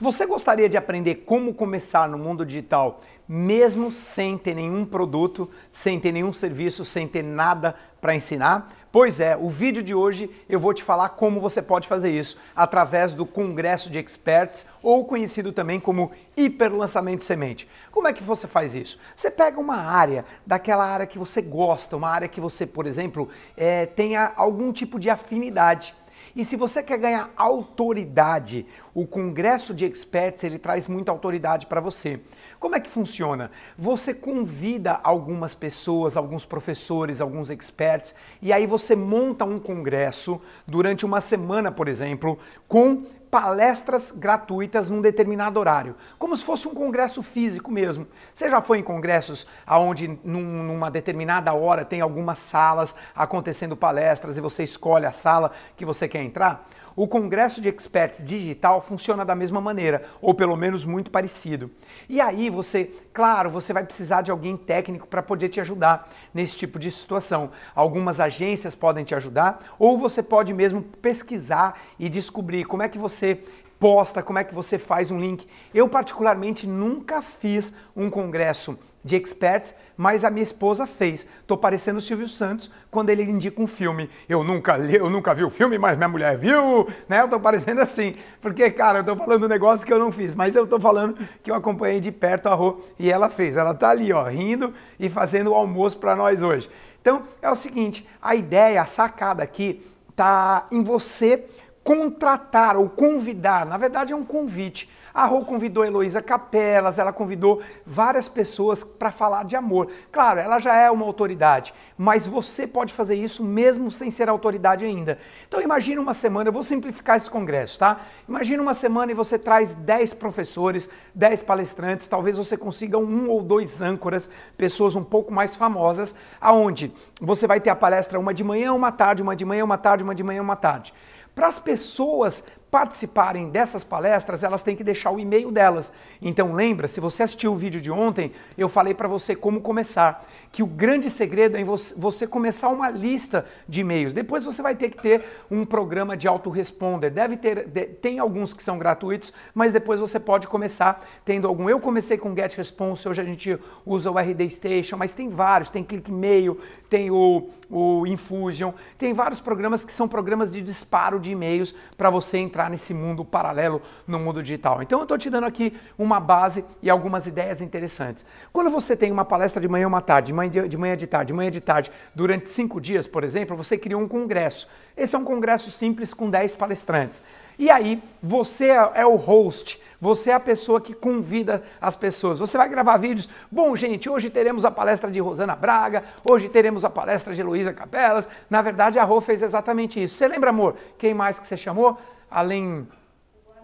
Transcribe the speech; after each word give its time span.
Você 0.00 0.24
gostaria 0.24 0.66
de 0.66 0.78
aprender 0.78 1.16
como 1.26 1.52
começar 1.52 2.08
no 2.08 2.16
mundo 2.16 2.46
digital, 2.46 3.02
mesmo 3.28 3.92
sem 3.92 4.38
ter 4.38 4.54
nenhum 4.54 4.82
produto, 4.82 5.50
sem 5.70 6.00
ter 6.00 6.10
nenhum 6.10 6.32
serviço, 6.32 6.86
sem 6.86 7.06
ter 7.06 7.22
nada 7.22 7.74
para 8.00 8.14
ensinar? 8.14 8.72
Pois 8.90 9.20
é, 9.20 9.36
o 9.36 9.50
vídeo 9.50 9.82
de 9.82 9.94
hoje 9.94 10.30
eu 10.48 10.58
vou 10.58 10.72
te 10.72 10.82
falar 10.82 11.10
como 11.10 11.38
você 11.38 11.60
pode 11.60 11.86
fazer 11.86 12.10
isso 12.10 12.40
através 12.56 13.12
do 13.12 13.26
Congresso 13.26 13.90
de 13.90 13.98
Experts, 13.98 14.68
ou 14.82 15.04
conhecido 15.04 15.52
também 15.52 15.78
como 15.78 16.12
Hiperlançamento 16.34 17.22
Semente. 17.22 17.68
Como 17.90 18.08
é 18.08 18.12
que 18.14 18.22
você 18.22 18.46
faz 18.46 18.74
isso? 18.74 18.98
Você 19.14 19.30
pega 19.30 19.60
uma 19.60 19.76
área, 19.76 20.24
daquela 20.46 20.86
área 20.86 21.06
que 21.06 21.18
você 21.18 21.42
gosta, 21.42 21.94
uma 21.94 22.08
área 22.08 22.26
que 22.26 22.40
você, 22.40 22.66
por 22.66 22.86
exemplo, 22.86 23.28
é, 23.54 23.84
tenha 23.84 24.32
algum 24.34 24.72
tipo 24.72 24.98
de 24.98 25.10
afinidade. 25.10 25.94
E 26.34 26.44
se 26.44 26.56
você 26.56 26.82
quer 26.82 26.98
ganhar 26.98 27.30
autoridade, 27.36 28.66
o 28.94 29.06
Congresso 29.06 29.74
de 29.74 29.84
Experts 29.84 30.44
ele 30.44 30.58
traz 30.58 30.86
muita 30.86 31.10
autoridade 31.10 31.66
para 31.66 31.80
você. 31.80 32.20
Como 32.58 32.76
é 32.76 32.80
que 32.80 32.88
funciona? 32.88 33.50
Você 33.76 34.14
convida 34.14 35.00
algumas 35.02 35.54
pessoas, 35.54 36.16
alguns 36.16 36.44
professores, 36.44 37.20
alguns 37.20 37.50
experts, 37.50 38.14
e 38.40 38.52
aí 38.52 38.66
você 38.66 38.94
monta 38.94 39.44
um 39.44 39.58
congresso 39.58 40.40
durante 40.66 41.04
uma 41.04 41.20
semana, 41.20 41.72
por 41.72 41.88
exemplo, 41.88 42.38
com 42.68 43.04
palestras 43.30 44.10
gratuitas 44.10 44.90
num 44.90 45.00
determinado 45.00 45.60
horário, 45.60 45.94
como 46.18 46.36
se 46.36 46.44
fosse 46.44 46.66
um 46.66 46.74
congresso 46.74 47.22
físico 47.22 47.70
mesmo. 47.70 48.06
Você 48.34 48.50
já 48.50 48.60
foi 48.60 48.78
em 48.78 48.82
congressos 48.82 49.46
onde 49.68 50.18
num, 50.24 50.64
numa 50.64 50.90
determinada 50.90 51.52
hora 51.54 51.84
tem 51.84 52.00
algumas 52.00 52.40
salas 52.40 52.96
acontecendo 53.14 53.76
palestras 53.76 54.36
e 54.36 54.40
você 54.40 54.64
escolhe 54.64 55.06
a 55.06 55.12
sala 55.12 55.52
que 55.76 55.84
você 55.84 56.08
quer 56.08 56.22
entrar? 56.22 56.66
O 57.00 57.08
Congresso 57.08 57.62
de 57.62 57.68
Experts 57.70 58.22
Digital 58.22 58.82
funciona 58.82 59.24
da 59.24 59.34
mesma 59.34 59.58
maneira, 59.58 60.02
ou 60.20 60.34
pelo 60.34 60.54
menos 60.54 60.84
muito 60.84 61.10
parecido. 61.10 61.70
E 62.06 62.20
aí 62.20 62.50
você, 62.50 62.92
claro, 63.10 63.48
você 63.48 63.72
vai 63.72 63.82
precisar 63.82 64.20
de 64.20 64.30
alguém 64.30 64.54
técnico 64.54 65.08
para 65.08 65.22
poder 65.22 65.48
te 65.48 65.58
ajudar 65.62 66.10
nesse 66.34 66.58
tipo 66.58 66.78
de 66.78 66.90
situação. 66.90 67.52
Algumas 67.74 68.20
agências 68.20 68.74
podem 68.74 69.02
te 69.02 69.14
ajudar, 69.14 69.74
ou 69.78 69.96
você 69.96 70.22
pode 70.22 70.52
mesmo 70.52 70.82
pesquisar 70.82 71.80
e 71.98 72.06
descobrir 72.06 72.66
como 72.66 72.82
é 72.82 72.88
que 72.90 72.98
você 72.98 73.44
posta, 73.78 74.22
como 74.22 74.38
é 74.38 74.44
que 74.44 74.54
você 74.54 74.78
faz 74.78 75.10
um 75.10 75.18
link. 75.18 75.48
Eu 75.72 75.88
particularmente 75.88 76.66
nunca 76.66 77.22
fiz 77.22 77.74
um 77.96 78.10
congresso 78.10 78.78
de 79.02 79.16
experts, 79.16 79.76
mas 79.96 80.24
a 80.24 80.30
minha 80.30 80.42
esposa 80.42 80.86
fez. 80.86 81.26
Tô 81.46 81.56
parecendo 81.56 81.98
o 81.98 82.02
Silvio 82.02 82.28
Santos 82.28 82.70
quando 82.90 83.10
ele 83.10 83.22
indica 83.22 83.60
um 83.60 83.66
filme. 83.66 84.10
Eu 84.28 84.44
nunca 84.44 84.76
li, 84.76 84.96
eu 84.96 85.08
nunca 85.08 85.34
vi 85.34 85.44
o 85.44 85.50
filme, 85.50 85.78
mas 85.78 85.96
minha 85.96 86.08
mulher 86.08 86.36
viu, 86.36 86.88
né? 87.08 87.20
Eu 87.20 87.28
tô 87.28 87.40
parecendo 87.40 87.80
assim, 87.80 88.14
porque 88.40 88.70
cara, 88.70 89.00
eu 89.00 89.04
tô 89.04 89.16
falando 89.16 89.44
um 89.44 89.48
negócio 89.48 89.86
que 89.86 89.92
eu 89.92 89.98
não 89.98 90.12
fiz, 90.12 90.34
mas 90.34 90.54
eu 90.56 90.66
tô 90.66 90.78
falando 90.78 91.16
que 91.42 91.50
eu 91.50 91.54
acompanhei 91.54 92.00
de 92.00 92.12
perto 92.12 92.48
a 92.48 92.54
Rô 92.54 92.80
e 92.98 93.10
ela 93.10 93.28
fez. 93.28 93.56
Ela 93.56 93.74
tá 93.74 93.90
ali, 93.90 94.12
ó, 94.12 94.24
rindo 94.24 94.72
e 94.98 95.08
fazendo 95.08 95.50
o 95.50 95.54
almoço 95.54 95.98
para 95.98 96.14
nós 96.14 96.42
hoje. 96.42 96.70
Então, 97.00 97.22
é 97.40 97.50
o 97.50 97.54
seguinte, 97.54 98.06
a 98.20 98.34
ideia, 98.34 98.82
a 98.82 98.86
sacada 98.86 99.42
aqui 99.42 99.82
tá 100.14 100.66
em 100.70 100.82
você 100.82 101.46
contratar 101.90 102.76
ou 102.76 102.88
convidar, 102.88 103.66
na 103.66 103.76
verdade 103.76 104.12
é 104.12 104.16
um 104.16 104.24
convite 104.24 104.88
a 105.12 105.26
Rô 105.26 105.44
convidou 105.44 105.82
a 105.82 105.86
Heloísa 105.86 106.22
Capelas, 106.22 106.98
ela 106.98 107.12
convidou 107.12 107.60
várias 107.84 108.28
pessoas 108.28 108.84
para 108.84 109.10
falar 109.10 109.44
de 109.44 109.56
amor. 109.56 109.90
Claro, 110.12 110.40
ela 110.40 110.58
já 110.58 110.74
é 110.74 110.90
uma 110.90 111.04
autoridade, 111.04 111.74
mas 111.98 112.26
você 112.26 112.66
pode 112.66 112.92
fazer 112.92 113.16
isso 113.16 113.44
mesmo 113.44 113.90
sem 113.90 114.10
ser 114.10 114.28
autoridade 114.28 114.84
ainda. 114.84 115.18
Então 115.48 115.60
imagine 115.60 115.98
uma 115.98 116.14
semana, 116.14 116.48
eu 116.48 116.52
vou 116.52 116.62
simplificar 116.62 117.16
esse 117.16 117.28
congresso, 117.28 117.78
tá? 117.78 118.00
Imagine 118.28 118.60
uma 118.60 118.74
semana 118.74 119.10
e 119.10 119.14
você 119.14 119.38
traz 119.38 119.74
10 119.74 120.14
professores, 120.14 120.88
10 121.14 121.42
palestrantes, 121.42 122.06
talvez 122.06 122.38
você 122.38 122.56
consiga 122.56 122.98
um 122.98 123.28
ou 123.28 123.42
dois 123.42 123.82
âncoras, 123.82 124.30
pessoas 124.56 124.94
um 124.94 125.04
pouco 125.04 125.32
mais 125.32 125.56
famosas, 125.56 126.14
aonde 126.40 126.92
você 127.20 127.46
vai 127.46 127.60
ter 127.60 127.70
a 127.70 127.76
palestra 127.76 128.18
uma 128.18 128.32
de 128.32 128.44
manhã, 128.44 128.72
uma 128.72 128.92
tarde, 128.92 129.22
uma 129.22 129.34
de 129.34 129.44
manhã, 129.44 129.64
uma 129.64 129.78
tarde, 129.78 130.04
uma 130.04 130.14
de 130.14 130.22
manhã, 130.22 130.40
uma 130.40 130.56
tarde. 130.56 130.94
Para 131.34 131.48
as 131.48 131.58
pessoas 131.58 132.44
participarem 132.70 133.50
dessas 133.50 133.82
palestras, 133.82 134.44
elas 134.44 134.62
têm 134.62 134.76
que 134.76 134.84
deixar 134.84 135.10
o 135.10 135.18
e-mail 135.18 135.50
delas. 135.50 135.92
Então 136.22 136.52
lembra, 136.52 136.86
se 136.86 137.00
você 137.00 137.24
assistiu 137.24 137.52
o 137.52 137.56
vídeo 137.56 137.80
de 137.80 137.90
ontem, 137.90 138.32
eu 138.56 138.68
falei 138.68 138.94
para 138.94 139.08
você 139.08 139.34
como 139.34 139.60
começar, 139.60 140.24
que 140.52 140.62
o 140.62 140.66
grande 140.66 141.10
segredo 141.10 141.56
é 141.56 141.64
você 141.64 142.26
começar 142.26 142.68
uma 142.68 142.88
lista 142.88 143.44
de 143.68 143.80
e-mails. 143.80 144.12
Depois 144.12 144.44
você 144.44 144.62
vai 144.62 144.76
ter 144.76 144.90
que 144.90 145.02
ter 145.02 145.24
um 145.50 145.64
programa 145.64 146.16
de 146.16 146.28
autoresponder. 146.28 147.10
Deve 147.10 147.36
ter, 147.36 147.68
tem 148.00 148.18
alguns 148.18 148.52
que 148.52 148.62
são 148.62 148.78
gratuitos, 148.78 149.32
mas 149.54 149.72
depois 149.72 149.98
você 149.98 150.20
pode 150.20 150.46
começar 150.46 151.04
tendo 151.24 151.48
algum. 151.48 151.68
Eu 151.68 151.80
comecei 151.80 152.18
com 152.18 152.34
GetResponse, 152.34 153.08
hoje 153.08 153.20
a 153.20 153.24
gente 153.24 153.58
usa 153.84 154.10
o 154.10 154.18
RD 154.18 154.48
Station, 154.50 154.96
mas 154.96 155.12
tem 155.12 155.28
vários, 155.28 155.70
tem 155.70 155.82
ClickMail, 155.82 156.60
tem 156.88 157.10
o, 157.10 157.48
o 157.68 158.06
Infusion, 158.06 158.72
tem 158.96 159.12
vários 159.12 159.40
programas 159.40 159.84
que 159.84 159.92
são 159.92 160.08
programas 160.08 160.52
de 160.52 160.60
disparo 160.60 161.18
de 161.18 161.32
e-mails 161.32 161.74
para 161.96 162.10
você 162.10 162.38
entrar 162.38 162.59
entrar 162.60 162.68
nesse 162.68 162.92
mundo 162.92 163.24
paralelo 163.24 163.80
no 164.06 164.18
mundo 164.18 164.42
digital. 164.42 164.82
Então 164.82 164.98
eu 164.98 165.04
estou 165.04 165.16
te 165.16 165.30
dando 165.30 165.46
aqui 165.46 165.72
uma 165.98 166.20
base 166.20 166.64
e 166.82 166.90
algumas 166.90 167.26
ideias 167.26 167.62
interessantes. 167.62 168.26
Quando 168.52 168.68
você 168.70 168.94
tem 168.94 169.10
uma 169.10 169.24
palestra 169.24 169.60
de 169.60 169.68
manhã 169.68 169.86
uma 169.86 170.02
tarde, 170.02 170.26
de 170.26 170.76
manhã 170.76 170.96
de, 170.96 171.06
tarde, 171.06 171.28
de 171.28 171.32
manhã 171.32 171.50
de 171.50 171.60
tarde, 171.60 171.90
durante 172.14 172.50
cinco 172.50 172.80
dias, 172.80 173.06
por 173.06 173.24
exemplo, 173.24 173.56
você 173.56 173.78
criou 173.78 174.02
um 174.02 174.08
congresso. 174.08 174.68
Esse 174.96 175.16
é 175.16 175.18
um 175.18 175.24
congresso 175.24 175.70
simples 175.70 176.12
com 176.12 176.28
10 176.28 176.56
palestrantes. 176.56 177.22
E 177.58 177.70
aí 177.70 178.02
você 178.22 178.70
é, 178.70 178.90
é 178.96 179.06
o 179.06 179.16
host, 179.16 179.80
você 180.00 180.30
é 180.30 180.34
a 180.34 180.40
pessoa 180.40 180.80
que 180.80 180.92
convida 180.92 181.62
as 181.80 181.96
pessoas. 181.96 182.38
Você 182.38 182.58
vai 182.58 182.68
gravar 182.68 182.96
vídeos. 182.96 183.28
Bom, 183.50 183.74
gente, 183.76 184.08
hoje 184.08 184.28
teremos 184.28 184.64
a 184.64 184.70
palestra 184.70 185.10
de 185.10 185.20
Rosana 185.20 185.54
Braga, 185.54 186.04
hoje 186.24 186.48
teremos 186.48 186.84
a 186.84 186.90
palestra 186.90 187.34
de 187.34 187.40
Heloísa 187.40 187.72
Capelas. 187.72 188.28
Na 188.48 188.60
verdade, 188.60 188.98
a 188.98 189.04
Rô 189.04 189.20
fez 189.20 189.42
exatamente 189.42 190.02
isso. 190.02 190.16
Você 190.16 190.28
lembra, 190.28 190.50
amor? 190.50 190.76
Quem 190.98 191.14
mais 191.14 191.38
que 191.38 191.46
você 191.46 191.56
chamou? 191.56 191.98
Além 192.30 192.86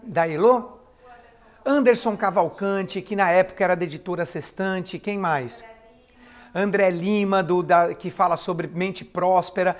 da 0.03 0.27
Elo? 0.27 0.79
Anderson 1.65 2.15
Cavalcante, 2.15 3.01
que 3.01 3.15
na 3.15 3.29
época 3.29 3.63
era 3.63 3.75
da 3.75 3.83
editora 3.83 4.25
Sextante, 4.25 4.97
quem 4.97 5.17
mais? 5.17 5.63
André 6.55 6.89
Lima, 6.89 7.43
do, 7.43 7.61
da, 7.61 7.93
que 7.93 8.09
fala 8.09 8.37
sobre 8.37 8.67
mente 8.67 9.03
próspera. 9.03 9.77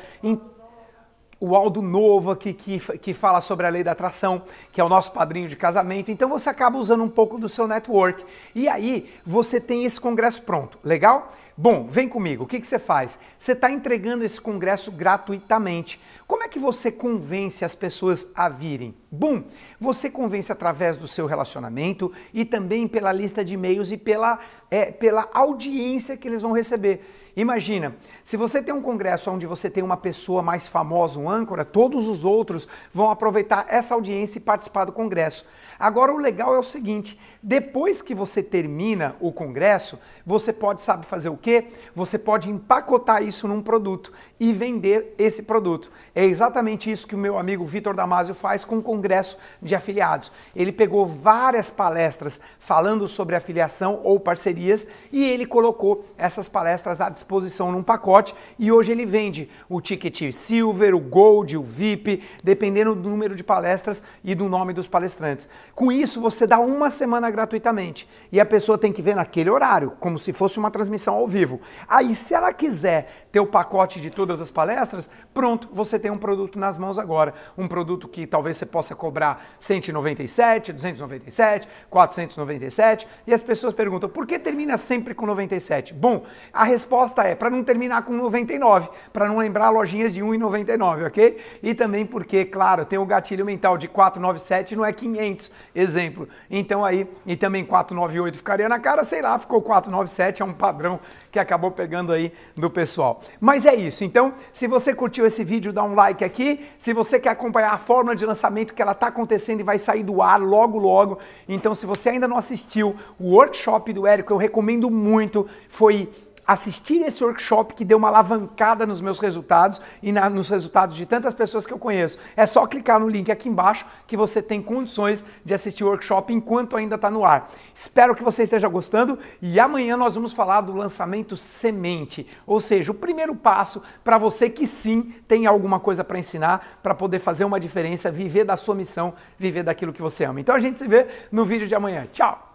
O 1.40 1.56
Aldo 1.56 1.82
Nova, 1.82 2.36
que, 2.36 2.54
que, 2.54 2.80
que 2.98 3.14
fala 3.14 3.42
sobre 3.42 3.66
a 3.66 3.70
lei 3.70 3.84
da 3.84 3.92
atração, 3.92 4.44
que 4.72 4.82
é 4.82 4.84
o 4.84 4.90
nosso 4.90 5.12
padrinho 5.12 5.48
de 5.48 5.56
casamento. 5.56 6.12
Então 6.12 6.30
você 6.30 6.50
acaba 6.50 6.78
usando 6.78 7.04
um 7.04 7.10
pouco 7.10 7.38
do 7.38 7.48
seu 7.48 7.68
network. 7.68 8.26
E 8.56 8.68
aí 8.68 9.10
você 9.24 9.60
tem 9.60 9.86
esse 9.86 10.00
congresso 10.00 10.42
pronto. 10.42 10.80
Legal? 10.84 11.32
Bom, 11.60 11.88
vem 11.88 12.08
comigo. 12.08 12.44
O 12.44 12.48
que, 12.48 12.60
que 12.60 12.68
você 12.68 12.78
faz? 12.78 13.18
Você 13.36 13.54
está 13.54 13.72
entregando 13.72 14.24
esse 14.24 14.40
congresso 14.40 14.92
gratuitamente. 14.92 16.00
Como 16.28 16.44
é 16.44 16.48
que 16.48 16.60
você 16.60 16.92
convence 16.92 17.66
as 17.66 17.74
pessoas 17.74 18.32
a 18.36 18.48
virem? 18.48 18.94
Bum! 19.10 19.44
Você 19.80 20.08
convence 20.08 20.52
através 20.52 20.98
do 20.98 21.08
seu 21.08 21.26
relacionamento 21.26 22.12
e 22.32 22.46
também 22.46 22.88
pela 22.88 23.12
lista 23.12 23.44
de 23.44 23.56
e-mails 23.56 23.92
e 23.92 23.98
pela, 23.98 24.38
é, 24.70 24.92
pela 24.92 25.28
audiência 25.34 26.16
que 26.16 26.28
eles 26.28 26.44
vão 26.44 26.52
receber. 26.52 27.27
Imagina, 27.38 27.96
se 28.24 28.36
você 28.36 28.64
tem 28.64 28.74
um 28.74 28.82
congresso 28.82 29.30
onde 29.30 29.46
você 29.46 29.70
tem 29.70 29.84
uma 29.84 29.96
pessoa 29.96 30.42
mais 30.42 30.68
famosa, 30.68 31.20
um 31.20 31.30
âncora, 31.30 31.64
todos 31.64 32.08
os 32.08 32.26
outros 32.26 32.68
vão 32.92 33.12
aproveitar 33.12 33.68
essa 33.70 33.94
audiência 33.94 34.40
e 34.40 34.42
participar 34.42 34.86
do 34.86 34.92
congresso. 34.92 35.46
Agora 35.80 36.12
o 36.12 36.18
legal 36.18 36.56
é 36.56 36.58
o 36.58 36.64
seguinte, 36.64 37.20
depois 37.42 38.02
que 38.02 38.16
você 38.16 38.42
termina 38.42 39.16
o 39.20 39.32
congresso, 39.32 40.00
você 40.26 40.52
pode 40.52 40.82
sabe 40.82 41.06
fazer 41.06 41.30
o 41.30 41.38
quê? 41.38 41.68
Você 41.94 42.18
pode 42.18 42.50
empacotar 42.50 43.22
isso 43.22 43.48
num 43.48 43.62
produto 43.62 44.12
e 44.40 44.52
vender 44.52 45.14
esse 45.20 45.44
produto. 45.44 45.92
É 46.16 46.26
exatamente 46.26 46.90
isso 46.90 47.06
que 47.06 47.14
o 47.14 47.20
meu 47.20 47.38
amigo 47.38 47.64
Vitor 47.64 47.94
Damasio 47.94 48.34
faz 48.34 48.66
com 48.66 48.80
o 48.80 48.82
congresso 48.82 49.38
de 49.62 49.76
afiliados. 49.76 50.32
Ele 50.56 50.72
pegou 50.72 51.06
várias 51.06 51.70
palestras 51.70 52.42
falando 52.60 53.08
sobre 53.08 53.36
afiliação 53.36 54.02
ou 54.04 54.20
parcerias 54.20 54.88
e 55.12 55.24
ele 55.24 55.46
colocou 55.46 56.04
essas 56.18 56.50
palestras 56.50 57.00
à 57.00 57.08
disposição 57.28 57.74
num 57.74 57.84
pacote 57.84 58.34
e 58.58 58.72
hoje 58.72 58.94
ele 58.94 59.06
vende 59.06 59.50
o 59.68 59.82
ticket 59.82 60.32
Silver, 60.32 60.96
o 60.96 61.00
Gold, 61.00 61.58
o 61.58 61.62
VIP, 61.62 62.24
dependendo 62.42 62.96
do 62.96 63.10
número 63.10 63.36
de 63.36 63.44
palestras 63.44 64.02
e 64.24 64.34
do 64.34 64.48
nome 64.48 64.72
dos 64.72 64.88
palestrantes. 64.88 65.50
Com 65.76 65.92
isso, 65.92 66.22
você 66.22 66.48
dá 66.48 66.58
uma 66.58 66.90
semana 66.90 67.30
gratuitamente 67.30 68.08
e 68.32 68.40
a 68.40 68.46
pessoa 68.46 68.78
tem 68.78 68.94
que 68.94 69.02
ver 69.02 69.16
naquele 69.16 69.50
horário, 69.50 69.92
como 70.00 70.18
se 70.18 70.32
fosse 70.32 70.58
uma 70.58 70.72
transmissão 70.72 71.16
ao 71.16 71.28
vivo. 71.28 71.60
Aí, 71.88 72.16
se 72.16 72.34
ela 72.34 72.54
quiser 72.54 73.28
ter 73.32 73.42
o 73.42 73.46
pacote 73.46 74.00
de 74.00 74.10
todas 74.10 74.40
as 74.40 74.50
palestras, 74.50 75.10
pronto, 75.34 75.68
você 75.72 76.00
tem 76.00 76.10
um 76.10 76.18
produto 76.18 76.58
nas 76.58 76.78
mãos 76.78 76.98
agora. 76.98 77.34
Um 77.58 77.68
produto 77.68 78.08
que 78.08 78.26
talvez 78.26 78.56
você 78.56 78.66
possa 78.66 78.96
cobrar 78.96 79.46
197, 79.60 80.72
297, 80.72 81.68
497 81.90 83.08
e 83.28 83.34
as 83.34 83.44
pessoas 83.44 83.74
perguntam 83.74 84.10
por 84.10 84.26
que 84.26 84.40
termina 84.40 84.78
sempre 84.78 85.14
com 85.14 85.26
97? 85.26 85.94
Bom, 85.94 86.24
a 86.54 86.64
resposta 86.64 87.17
é 87.24 87.36
para 87.36 87.50
não 87.50 87.64
terminar 87.64 88.04
com 88.04 88.14
99, 88.14 88.90
para 89.14 89.28
não 89.28 89.38
lembrar 89.38 89.70
lojinhas 89.70 90.14
de 90.14 90.22
1,99, 90.22 91.08
ok? 91.08 91.38
E 91.64 91.74
também 91.74 92.06
porque, 92.06 92.46
claro, 92.46 92.86
tem 92.86 93.00
o 93.00 93.06
gatilho 93.06 93.46
mental 93.46 93.78
de 93.78 93.88
497 93.88 94.76
não 94.76 94.86
é 94.86 94.92
500, 94.92 95.52
exemplo. 95.74 96.28
Então 96.50 96.84
aí, 96.84 97.08
e 97.26 97.36
também 97.36 97.64
498 97.64 98.38
ficaria 98.38 98.70
na 98.70 98.80
cara, 98.80 99.04
sei 99.04 99.22
lá, 99.22 99.38
ficou 99.40 99.62
497, 99.62 100.42
é 100.42 100.46
um 100.46 100.54
padrão 100.54 101.00
que 101.32 101.40
acabou 101.40 101.72
pegando 101.72 102.12
aí 102.12 102.32
do 102.56 102.70
pessoal. 102.70 103.22
Mas 103.40 103.66
é 103.66 103.76
isso. 103.76 104.04
Então, 104.04 104.34
se 104.52 104.68
você 104.68 104.94
curtiu 104.94 105.26
esse 105.26 105.44
vídeo, 105.44 105.72
dá 105.74 105.84
um 105.84 105.96
like 105.96 106.24
aqui. 106.24 106.66
Se 106.78 106.94
você 106.94 107.20
quer 107.20 107.30
acompanhar 107.30 107.74
a 107.74 107.78
fórmula 107.78 108.16
de 108.16 108.26
lançamento 108.26 108.74
que 108.74 108.82
ela 108.82 108.92
está 108.92 109.08
acontecendo 109.08 109.60
e 109.60 109.64
vai 109.64 109.80
sair 109.80 110.04
do 110.04 110.22
ar 110.22 110.40
logo 110.40 110.78
logo, 110.78 111.20
então 111.48 111.74
se 111.74 111.86
você 111.86 112.10
ainda 112.10 112.28
não 112.28 112.38
assistiu 112.38 112.96
o 113.20 113.32
workshop 113.32 113.94
do 113.94 114.08
Érico, 114.08 114.34
eu 114.34 114.38
recomendo 114.38 114.90
muito. 114.90 115.48
Foi 115.68 116.10
assistir 116.48 117.02
esse 117.02 117.22
workshop 117.24 117.74
que 117.74 117.84
deu 117.84 117.98
uma 117.98 118.08
alavancada 118.08 118.86
nos 118.86 119.02
meus 119.02 119.20
resultados 119.20 119.82
e 120.02 120.14
na, 120.14 120.30
nos 120.30 120.48
resultados 120.48 120.96
de 120.96 121.06
tantas 121.06 121.34
pessoas 121.34 121.68
que 121.68 121.74
eu 121.74 121.78
conheço. 121.78 122.18
É 122.38 122.46
só 122.46 122.66
clicar 122.66 123.00
no 123.00 123.10
link 123.10 123.30
aqui 123.30 123.50
embaixo 123.50 123.86
que 124.08 124.16
você 124.16 124.42
tem 124.42 124.62
condições 124.62 125.26
de 125.44 125.54
assistir 125.54 125.84
o 125.84 125.88
workshop 125.88 126.34
enquanto 126.34 126.78
ainda 126.78 126.96
está 126.96 127.12
no 127.12 127.26
ar. 127.26 127.52
Espero 127.76 128.16
que 128.16 128.24
você 128.24 128.44
esteja 128.44 128.70
gostando 128.70 129.20
e 129.42 129.60
amanhã 129.60 129.98
nós 129.98 130.16
vamos 130.16 130.32
falar 130.32 130.62
do 130.62 130.74
lançamento 130.74 131.36
semente, 131.36 132.26
ou 132.46 132.62
seja, 132.62 132.92
o 132.92 132.96
primeiro 132.96 133.36
passo 133.36 133.84
para 134.04 134.18
você 134.18 134.50
que 134.50 134.66
sim 134.66 135.14
tem 135.28 135.46
alguma 135.46 135.80
coisa 135.80 136.04
para 136.04 136.18
ensinar, 136.18 136.80
para 136.82 136.96
poder 136.96 137.20
fazer 137.20 137.44
uma 137.44 137.60
diferença, 137.60 138.10
viver 138.10 138.46
da 138.46 138.56
sua 138.56 138.74
missão, 138.74 139.14
viver 139.38 139.64
daquilo 139.64 139.92
que 139.92 140.02
você 140.02 140.24
ama. 140.24 140.40
Então 140.40 140.56
a 140.56 140.62
gente 140.62 140.80
se 140.80 140.88
vê 140.88 141.08
no 141.30 141.44
vídeo 141.44 141.68
de 141.68 141.76
amanhã. 141.76 142.08
Tchau! 142.12 142.47